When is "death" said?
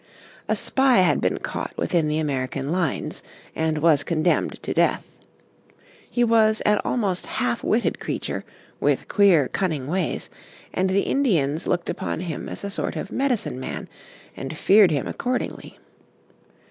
4.73-5.05